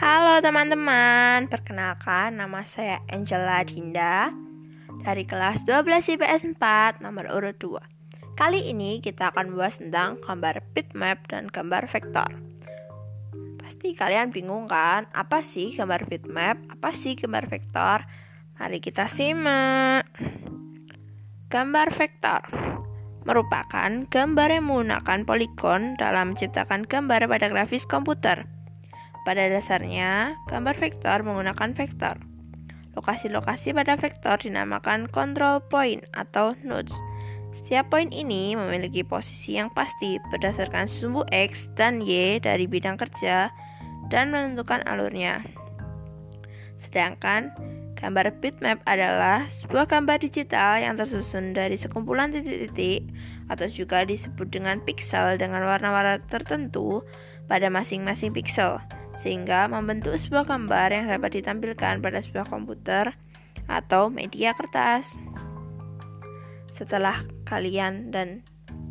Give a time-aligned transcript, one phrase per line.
[0.00, 4.32] Halo teman-teman, perkenalkan nama saya Angela Dinda
[5.04, 8.32] dari kelas 12 IPS 4 nomor urut 2.
[8.32, 12.32] Kali ini kita akan membahas tentang gambar bitmap dan gambar vektor.
[13.60, 18.08] Pasti kalian bingung kan, apa sih gambar bitmap, apa sih gambar vektor?
[18.56, 20.08] Mari kita simak.
[21.52, 22.48] Gambar vektor
[23.28, 28.48] merupakan gambar yang menggunakan poligon dalam menciptakan gambar pada grafis komputer.
[29.20, 32.16] Pada dasarnya, gambar vektor menggunakan vektor.
[32.96, 36.96] Lokasi-lokasi pada vektor dinamakan control point atau nodes.
[37.50, 43.50] Setiap poin ini memiliki posisi yang pasti berdasarkan sumbu X dan Y dari bidang kerja
[44.08, 45.44] dan menentukan alurnya.
[46.78, 47.52] Sedangkan
[48.00, 53.12] Gambar bitmap adalah sebuah gambar digital yang tersusun dari sekumpulan titik-titik
[53.52, 57.04] atau juga disebut dengan pixel dengan warna-warna tertentu
[57.44, 58.80] pada masing-masing pixel
[59.20, 63.12] sehingga membentuk sebuah gambar yang dapat ditampilkan pada sebuah komputer
[63.68, 65.20] atau media kertas.
[66.72, 68.40] Setelah kalian dan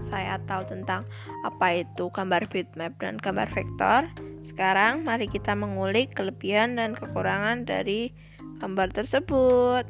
[0.00, 1.04] saya tahu tentang
[1.44, 4.08] apa itu gambar bitmap dan gambar vektor,
[4.40, 8.16] sekarang mari kita mengulik kelebihan dan kekurangan dari
[8.64, 9.84] gambar tersebut.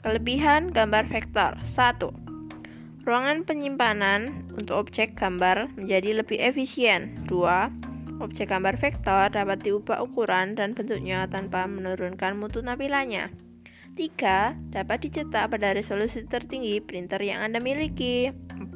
[0.00, 3.04] Kelebihan gambar vektor 1.
[3.04, 7.16] Ruangan penyimpanan untuk objek gambar menjadi lebih efisien.
[7.26, 7.87] 2.
[8.18, 13.30] Objek gambar vektor dapat diubah ukuran dan bentuknya tanpa menurunkan mutu tampilannya.
[13.94, 14.74] 3.
[14.74, 18.34] Dapat dicetak pada resolusi tertinggi printer yang Anda miliki.
[18.58, 18.74] 4.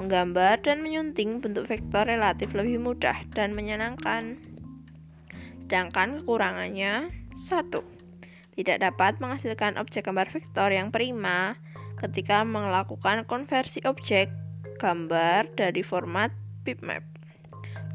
[0.00, 4.40] Menggambar dan menyunting bentuk vektor relatif lebih mudah dan menyenangkan.
[5.64, 7.96] Sedangkan kekurangannya 1
[8.56, 11.60] tidak dapat menghasilkan objek gambar vektor yang prima
[12.00, 14.32] ketika melakukan konversi objek
[14.80, 16.32] gambar dari format
[16.64, 17.15] bitmap.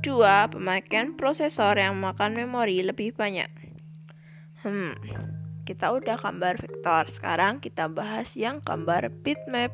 [0.01, 0.57] 2.
[0.57, 3.53] Pemakaian prosesor yang memakan memori lebih banyak.
[4.65, 4.97] Hmm,
[5.69, 7.05] kita udah gambar vektor.
[7.05, 9.69] Sekarang kita bahas yang gambar bitmap.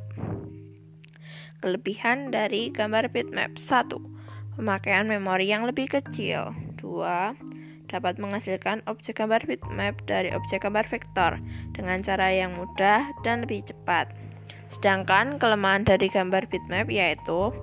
[1.63, 4.59] Kelebihan dari gambar bitmap 1.
[4.59, 6.51] Pemakaian memori yang lebih kecil.
[6.75, 11.39] 2 dapat menghasilkan objek gambar bitmap dari objek gambar vektor
[11.71, 14.11] dengan cara yang mudah dan lebih cepat.
[14.67, 17.55] Sedangkan kelemahan dari gambar bitmap yaitu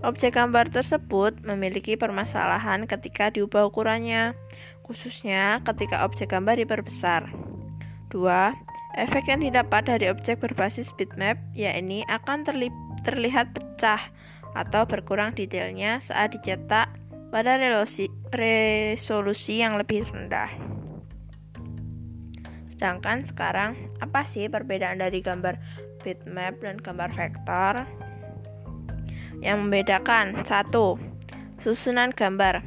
[0.00, 4.32] objek gambar tersebut memiliki permasalahan ketika diubah ukurannya,
[4.84, 7.28] khususnya ketika objek gambar diperbesar.
[8.10, 8.18] 2.
[8.98, 12.42] Efek yang didapat dari objek berbasis bitmap yakni akan
[13.06, 14.02] terlihat pecah
[14.58, 16.90] atau berkurang detailnya saat dicetak
[17.30, 17.54] pada
[18.34, 20.50] resolusi yang lebih rendah.
[22.74, 25.54] Sedangkan sekarang, apa sih perbedaan dari gambar
[26.02, 27.86] bitmap dan gambar vektor?
[29.40, 31.00] Yang membedakan, satu,
[31.60, 32.60] susunan gambar.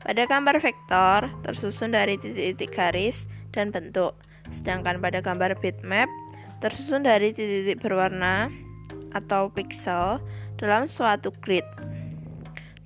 [0.00, 4.16] Pada gambar vektor tersusun dari titik-titik garis dan bentuk,
[4.48, 6.08] sedangkan pada gambar bitmap
[6.64, 8.48] tersusun dari titik-titik berwarna
[9.12, 10.22] atau pixel
[10.56, 11.66] dalam suatu grid.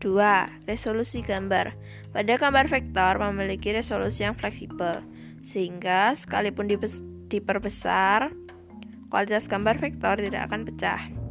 [0.02, 0.68] 2.
[0.68, 1.72] Resolusi gambar.
[2.12, 5.00] Pada gambar vektor memiliki resolusi yang fleksibel,
[5.40, 6.68] sehingga sekalipun
[7.26, 8.30] diperbesar,
[9.08, 11.23] kualitas gambar vektor tidak akan pecah.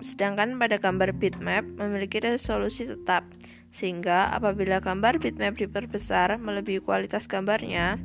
[0.00, 3.28] Sedangkan pada gambar bitmap memiliki resolusi tetap,
[3.68, 8.00] sehingga apabila gambar bitmap diperbesar melebihi kualitas gambarnya,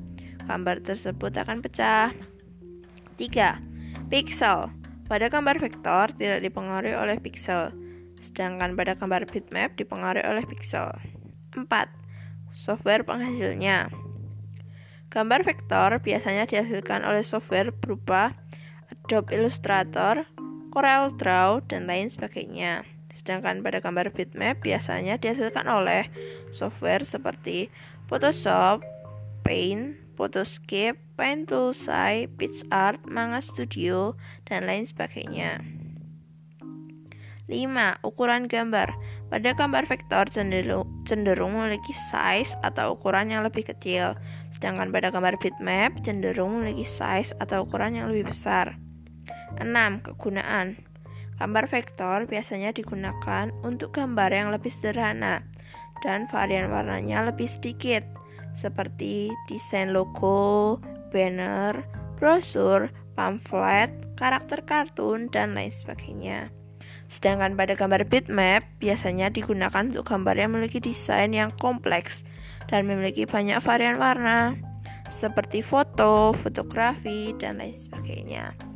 [0.51, 2.11] gambar tersebut akan pecah.
[3.15, 4.11] 3.
[4.11, 4.67] Pixel.
[5.07, 7.71] Pada gambar vektor tidak dipengaruhi oleh pixel,
[8.19, 10.91] sedangkan pada gambar bitmap dipengaruhi oleh pixel.
[11.55, 11.67] 4.
[12.51, 13.87] Software penghasilnya
[15.11, 18.35] Gambar vektor biasanya dihasilkan oleh software berupa
[18.87, 20.23] Adobe Illustrator,
[20.71, 22.87] Corel Draw, dan lain sebagainya.
[23.11, 26.07] Sedangkan pada gambar bitmap biasanya dihasilkan oleh
[26.55, 27.67] software seperti
[28.07, 28.79] Photoshop,
[29.43, 34.15] Paint, Photoscape, Paint Toolsai, PixArt, Manga Studio,
[34.47, 35.59] dan lain sebagainya.
[37.51, 37.99] 5.
[38.07, 38.95] Ukuran gambar.
[39.27, 44.15] Pada gambar vektor cenderung memiliki size atau ukuran yang lebih kecil,
[44.55, 48.79] sedangkan pada gambar bitmap cenderung memiliki size atau ukuran yang lebih besar.
[49.59, 50.05] 6.
[50.05, 50.79] Kegunaan.
[51.41, 55.41] Gambar vektor biasanya digunakan untuk gambar yang lebih sederhana
[56.05, 58.05] dan varian warnanya lebih sedikit,
[58.53, 60.77] seperti desain logo,
[61.09, 61.81] banner,
[62.21, 66.53] brosur, pamflet, karakter kartun, dan lain sebagainya.
[67.09, 72.23] Sedangkan pada gambar bitmap biasanya digunakan untuk gambar yang memiliki desain yang kompleks
[72.71, 74.55] dan memiliki banyak varian warna
[75.11, 78.70] seperti foto, fotografi, dan lain sebagainya.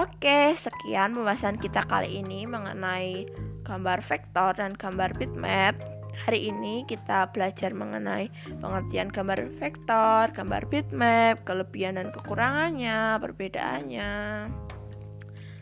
[0.00, 3.28] Oke, sekian pembahasan kita kali ini mengenai
[3.68, 5.76] gambar vektor dan gambar bitmap.
[6.24, 8.32] Hari ini kita belajar mengenai
[8.64, 14.12] pengertian gambar vektor, gambar bitmap, kelebihan dan kekurangannya, perbedaannya.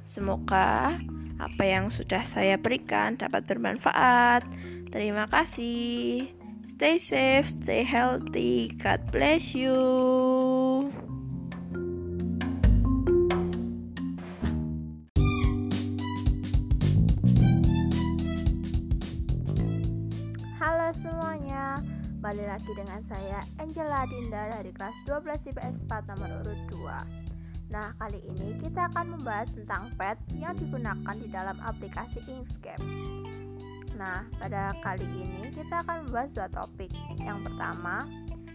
[0.06, 0.94] Semoga
[1.43, 4.46] apa yang sudah saya berikan dapat bermanfaat.
[4.94, 6.31] Terima kasih.
[6.79, 8.70] Stay safe, stay healthy.
[8.79, 9.75] God bless you.
[22.28, 27.96] Kembali lagi dengan saya Angela Dinda dari kelas 12 IPS 4 nomor urut 2 Nah,
[27.96, 32.84] kali ini kita akan membahas tentang pet yang digunakan di dalam aplikasi Inkscape.
[33.96, 36.92] Nah, pada kali ini kita akan membahas dua topik.
[37.16, 38.04] Yang pertama,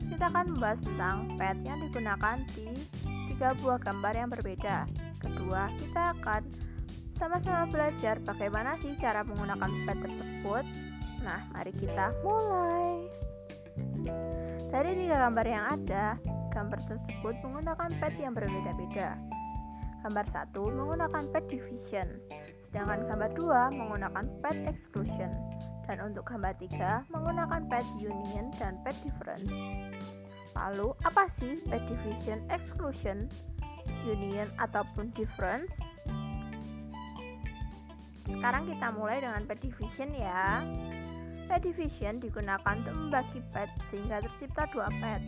[0.05, 2.69] kita akan membahas tentang pet yang digunakan di
[3.33, 4.85] tiga buah gambar yang berbeda.
[5.17, 6.45] Kedua, kita akan
[7.09, 10.61] sama-sama belajar bagaimana sih cara menggunakan pet tersebut.
[11.25, 13.22] Nah, mari kita mulai.
[14.73, 16.17] Dari tiga gambar yang ada,
[16.49, 19.17] gambar tersebut menggunakan pet yang berbeda-beda.
[20.03, 22.07] Gambar satu menggunakan pet division,
[22.67, 25.31] sedangkan gambar dua menggunakan pet exclusion,
[25.87, 29.47] dan untuk gambar tiga menggunakan pet union dan pet difference.
[30.53, 33.29] Lalu, apa sih pet division, exclusion,
[34.03, 35.79] union, ataupun difference?
[38.27, 40.63] Sekarang kita mulai dengan pet division ya.
[41.47, 45.21] Pet division digunakan untuk membagi pet sehingga tercipta dua pet.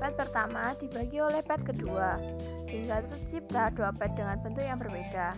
[0.00, 2.16] Pet pertama dibagi oleh pet kedua
[2.64, 5.36] sehingga tercipta dua pet dengan bentuk yang berbeda.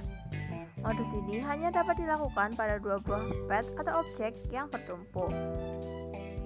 [0.83, 5.31] Modus ini hanya dapat dilakukan pada dua buah pet atau objek yang bertumpuk.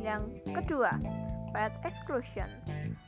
[0.00, 0.92] Yang kedua,
[1.56, 2.48] pet exclusion.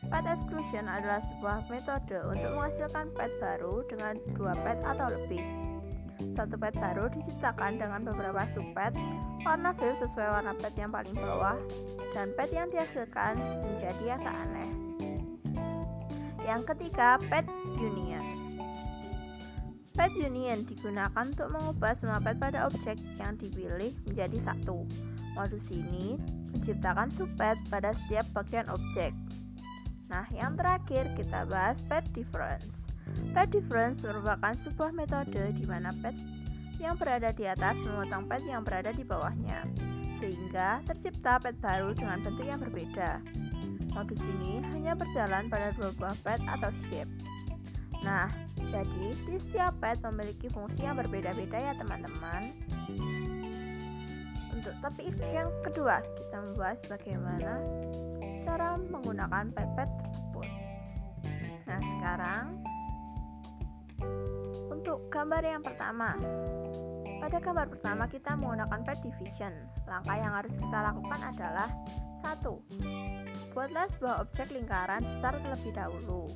[0.08, 5.67] Pet exclusion adalah sebuah metode untuk menghasilkan pet baru dengan dua pet atau lebih.
[6.34, 8.94] Satu pet baru diciptakan dengan beberapa subpet,
[9.46, 11.54] warna fill sesuai warna pet yang paling bawah,
[12.10, 14.70] dan pet yang dihasilkan menjadi agak aneh.
[16.42, 17.46] Yang ketiga, pet
[17.78, 18.24] union.
[19.94, 24.86] Pet union digunakan untuk mengubah semua pet pada objek yang dipilih menjadi satu.
[25.38, 26.18] Modus ini
[26.54, 29.14] menciptakan subpet pada setiap bagian objek.
[30.08, 32.87] Nah, yang terakhir kita bahas pet difference.
[33.32, 36.16] Pet difference merupakan sebuah metode di mana pet
[36.78, 39.66] yang berada di atas memotong pet yang berada di bawahnya,
[40.22, 43.18] sehingga tercipta pet baru dengan bentuk yang berbeda.
[43.94, 47.10] Modus ini hanya berjalan pada dua buah pet atau shape.
[48.06, 52.54] Nah, jadi di setiap pet memiliki fungsi yang berbeda-beda ya teman-teman.
[54.54, 57.62] Untuk topik yang kedua, kita membahas bagaimana
[58.46, 60.48] cara menggunakan pet-pet tersebut.
[61.66, 62.44] Nah, sekarang
[64.88, 66.16] untuk gambar yang pertama,
[67.20, 69.52] pada gambar pertama kita menggunakan pet division.
[69.84, 71.68] Langkah yang harus kita lakukan adalah
[72.24, 72.64] satu,
[73.52, 76.32] Buatlah sebuah objek lingkaran besar terlebih dahulu.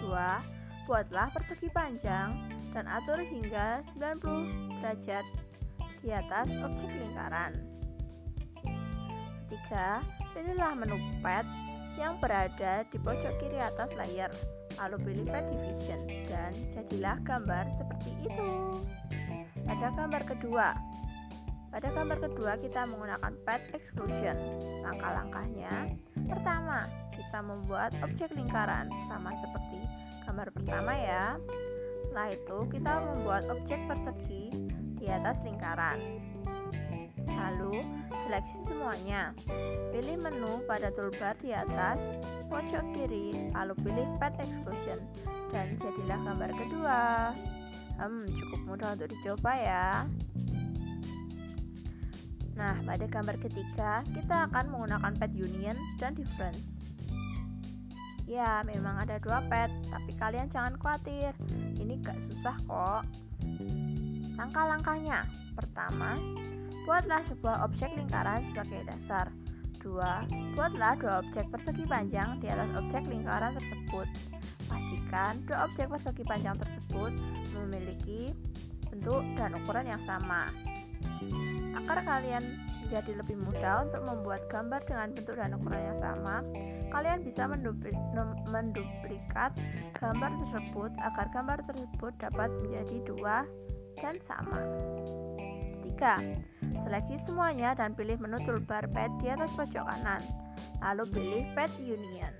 [0.00, 0.40] Dua,
[0.88, 2.32] Buatlah persegi panjang
[2.72, 5.24] dan atur hingga 90 derajat
[6.00, 7.52] di atas objek lingkaran.
[9.52, 10.00] Ketiga,
[10.32, 11.44] pilihlah menu pet
[12.00, 14.32] yang berada di pojok kiri atas layar.
[14.80, 18.50] Lalu pilih pet division dan jadilah gambar seperti itu.
[19.62, 20.68] Pada gambar kedua.
[21.72, 24.36] Pada gambar kedua kita menggunakan pet exclusion.
[24.84, 25.92] Langkah-langkahnya
[26.28, 29.80] pertama kita membuat objek lingkaran sama seperti
[30.24, 31.36] gambar pertama ya.
[32.08, 34.52] Setelah itu kita membuat objek persegi
[35.00, 35.98] di atas lingkaran
[37.26, 37.84] lalu
[38.26, 39.34] seleksi semuanya
[39.90, 41.98] pilih menu pada toolbar di atas
[42.48, 45.00] pojok kiri, lalu pilih Pet Exclusion,
[45.52, 47.02] dan jadilah gambar kedua.
[48.00, 49.88] Hmm, cukup mudah untuk dicoba ya.
[52.52, 56.80] Nah, pada gambar ketiga, kita akan menggunakan pet union dan difference.
[58.28, 61.32] Ya, memang ada dua pet, tapi kalian jangan khawatir.
[61.80, 63.02] Ini gak susah kok.
[64.36, 65.26] Langkah-langkahnya.
[65.52, 66.16] Pertama,
[66.84, 69.30] buatlah sebuah objek lingkaran sebagai dasar.
[69.82, 70.54] 2.
[70.54, 74.06] Buatlah dua objek persegi panjang di atas objek lingkaran tersebut.
[74.70, 77.12] Pastikan dua objek persegi panjang tersebut
[77.58, 78.30] memiliki
[78.88, 80.54] bentuk dan ukuran yang sama.
[81.82, 82.44] Agar kalian
[82.86, 86.36] menjadi lebih mudah untuk membuat gambar dengan bentuk dan ukuran yang sama,
[86.92, 87.42] kalian bisa
[88.52, 89.50] menduplikat
[89.98, 93.36] gambar tersebut agar gambar tersebut dapat menjadi dua
[93.98, 94.60] dan sama.
[95.82, 96.51] 3.
[96.82, 100.22] Seleksi semuanya dan pilih menu toolbar pet di atas pojok kanan.
[100.82, 102.34] Lalu pilih pet union.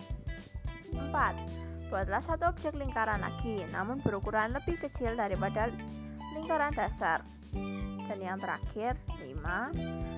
[0.92, 1.88] 4.
[1.88, 5.68] Buatlah satu objek lingkaran lagi, namun berukuran lebih kecil daripada
[6.32, 7.20] lingkaran dasar.
[8.08, 9.72] Dan yang terakhir, 5.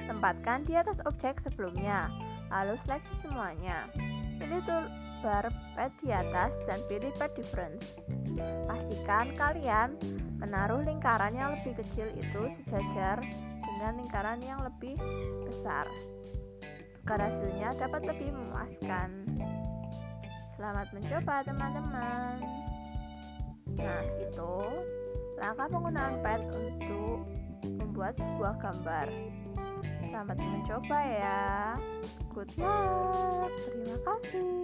[0.06, 2.08] Tempatkan di atas objek sebelumnya,
[2.50, 3.90] lalu seleksi semuanya.
[4.38, 7.98] Pilih toolbar pad di atas dan pilih pad difference.
[8.66, 9.94] Pastikan kalian
[10.42, 13.22] menaruh lingkaran yang lebih kecil itu sejajar
[13.74, 14.94] dengan lingkaran yang lebih
[15.42, 15.90] besar
[17.04, 19.10] agar hasilnya dapat lebih memuaskan.
[20.54, 22.38] Selamat mencoba teman-teman.
[23.74, 24.54] Nah, itu
[25.36, 27.26] langkah penggunaan pad untuk
[27.66, 29.10] membuat sebuah gambar.
[30.08, 31.74] Selamat mencoba ya.
[32.30, 33.50] Good luck.
[33.66, 34.54] Terima kasih.